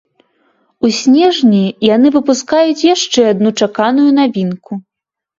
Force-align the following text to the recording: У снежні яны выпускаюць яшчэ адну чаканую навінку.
У 0.87 0.89
снежні 0.99 1.59
яны 1.95 2.07
выпускаюць 2.15 2.85
яшчэ 2.95 3.21
адну 3.33 3.51
чаканую 3.65 4.07
навінку. 4.21 4.73